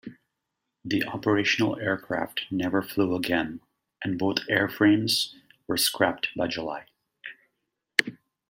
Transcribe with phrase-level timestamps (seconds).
[0.83, 3.61] The operational aircraft never flew again,
[4.03, 5.35] and both airframes
[5.67, 6.87] were scrapped by July.